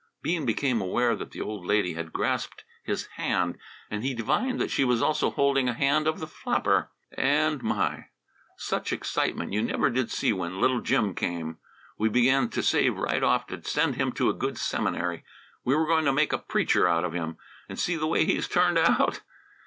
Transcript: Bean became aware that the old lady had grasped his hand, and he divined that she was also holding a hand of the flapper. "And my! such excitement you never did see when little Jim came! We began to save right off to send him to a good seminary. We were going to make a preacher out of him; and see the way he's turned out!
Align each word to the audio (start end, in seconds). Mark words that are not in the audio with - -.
Bean 0.23 0.47
became 0.47 0.81
aware 0.81 1.15
that 1.15 1.29
the 1.29 1.41
old 1.41 1.63
lady 1.63 1.93
had 1.93 2.11
grasped 2.11 2.63
his 2.81 3.05
hand, 3.17 3.59
and 3.91 4.03
he 4.03 4.15
divined 4.15 4.59
that 4.59 4.71
she 4.71 4.83
was 4.83 4.99
also 4.99 5.29
holding 5.29 5.69
a 5.69 5.75
hand 5.75 6.07
of 6.07 6.19
the 6.19 6.25
flapper. 6.25 6.89
"And 7.15 7.61
my! 7.61 8.05
such 8.57 8.91
excitement 8.91 9.53
you 9.53 9.61
never 9.61 9.91
did 9.91 10.09
see 10.09 10.33
when 10.33 10.59
little 10.59 10.81
Jim 10.81 11.13
came! 11.13 11.57
We 11.99 12.09
began 12.09 12.49
to 12.49 12.63
save 12.63 12.97
right 12.97 13.21
off 13.21 13.45
to 13.45 13.63
send 13.63 13.95
him 13.95 14.11
to 14.13 14.27
a 14.27 14.33
good 14.33 14.57
seminary. 14.57 15.23
We 15.63 15.75
were 15.75 15.85
going 15.85 16.05
to 16.05 16.13
make 16.13 16.33
a 16.33 16.39
preacher 16.39 16.87
out 16.87 17.03
of 17.05 17.13
him; 17.13 17.37
and 17.69 17.77
see 17.77 17.95
the 17.95 18.07
way 18.07 18.25
he's 18.25 18.47
turned 18.47 18.79
out! 18.79 19.21